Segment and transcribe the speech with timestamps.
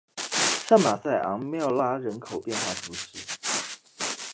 [0.65, 3.19] 圣马塞昂缪拉人口变化图示